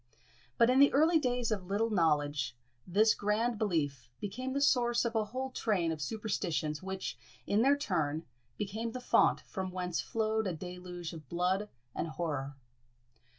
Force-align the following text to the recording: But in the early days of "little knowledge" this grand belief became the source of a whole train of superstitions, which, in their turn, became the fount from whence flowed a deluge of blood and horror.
But 0.57 0.71
in 0.71 0.79
the 0.79 0.91
early 0.93 1.19
days 1.19 1.51
of 1.51 1.67
"little 1.67 1.91
knowledge" 1.91 2.57
this 2.87 3.13
grand 3.13 3.59
belief 3.59 4.09
became 4.19 4.53
the 4.53 4.59
source 4.59 5.05
of 5.05 5.13
a 5.13 5.25
whole 5.25 5.51
train 5.51 5.91
of 5.91 6.01
superstitions, 6.01 6.81
which, 6.81 7.19
in 7.45 7.61
their 7.61 7.77
turn, 7.77 8.25
became 8.57 8.93
the 8.93 8.99
fount 8.99 9.41
from 9.41 9.69
whence 9.69 10.01
flowed 10.01 10.47
a 10.47 10.53
deluge 10.53 11.13
of 11.13 11.29
blood 11.29 11.69
and 11.93 12.07
horror. 12.07 12.55